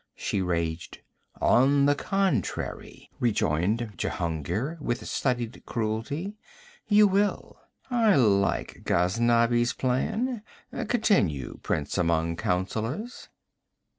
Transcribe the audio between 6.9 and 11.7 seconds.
will. I like Ghaznavi's plan. Continue,